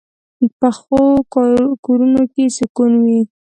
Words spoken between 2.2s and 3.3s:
کې سکون وي